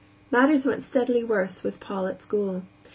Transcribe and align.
Matters 0.31 0.65
went 0.65 0.81
steadily 0.81 1.23
worse 1.23 1.61
with 1.61 1.79
Paul 1.79 2.07
at 2.07 2.23
school. 2.23 2.63